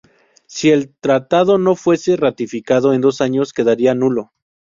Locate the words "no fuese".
1.59-2.15